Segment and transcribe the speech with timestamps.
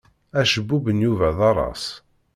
[0.39, 1.85] Acebbub n Yuba d aras.